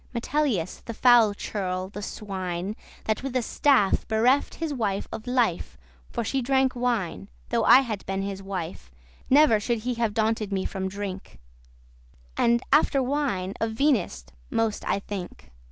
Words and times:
Metellius, 0.15 0.81
the 0.85 0.95
foule 0.95 1.35
churl, 1.35 1.87
the 1.89 2.01
swine, 2.01 2.75
That 3.03 3.21
with 3.21 3.35
a 3.35 3.43
staff 3.43 4.07
bereft 4.07 4.55
his 4.55 4.73
wife 4.73 5.07
of 5.11 5.27
life 5.27 5.77
For 6.09 6.23
she 6.23 6.41
drank 6.41 6.75
wine, 6.75 7.29
though 7.49 7.65
I 7.65 7.81
had 7.81 8.03
been 8.07 8.23
his 8.23 8.41
wife, 8.41 8.89
Never 9.29 9.59
should 9.59 9.81
he 9.85 9.93
have 10.01 10.15
daunted 10.15 10.51
me 10.51 10.65
from 10.65 10.89
drink: 10.89 11.37
And, 12.35 12.63
after 12.73 13.03
wine, 13.03 13.53
of 13.61 13.73
Venus 13.73 14.25
most 14.49 14.83
I 14.87 14.97
think. 14.97 15.51